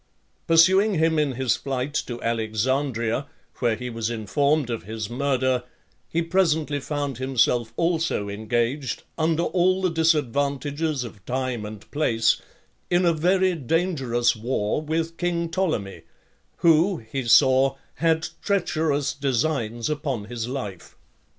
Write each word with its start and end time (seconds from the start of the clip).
Pursuing 0.47 0.95
him 0.95 1.19
in 1.19 1.33
his 1.33 1.55
flight 1.55 1.93
to 1.93 2.19
Alexandria, 2.23 3.27
where 3.57 3.75
he 3.75 3.87
was 3.91 4.09
informed 4.09 4.71
of 4.71 4.81
his 4.81 5.11
murder, 5.11 5.63
he 6.09 6.23
presently 6.23 6.79
found 6.79 7.19
himself 7.19 7.71
also 7.77 8.27
engaged, 8.27 9.03
under 9.15 9.43
all 9.43 9.79
the 9.79 9.91
disadvantages 9.91 11.03
of 11.03 11.23
time 11.27 11.65
and 11.67 11.81
place, 11.91 12.41
in 12.89 13.05
a 13.05 13.13
very 13.13 13.53
dangerous 13.53 14.35
war, 14.35 14.81
with 14.81 15.17
king 15.17 15.49
Ptolemy, 15.51 16.01
who, 16.65 16.97
he 17.11 17.23
saw, 17.25 17.75
had 17.97 18.27
treacherous 18.41 19.13
designs 19.13 19.87
upon 19.87 20.25
his 20.25 20.47
life. 20.47 20.95